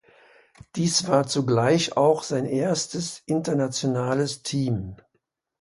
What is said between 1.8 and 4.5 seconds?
auch sein erstes internationales